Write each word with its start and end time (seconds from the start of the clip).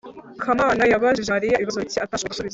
kamana 0.43 0.83
yabajije 0.91 1.29
mariya 1.35 1.59
ibibazo 1.59 1.77
bike 1.83 1.99
atashoboye 2.05 2.31
gusubiza 2.31 2.49